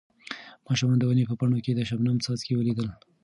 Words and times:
ماشوم 0.65 0.91
د 0.97 1.03
ونې 1.09 1.23
په 1.29 1.33
پاڼو 1.39 1.57
کې 1.65 1.71
د 1.75 1.79
شبنم 1.89 2.17
څاڅکي 2.23 2.53
ولیدل. 2.55 2.87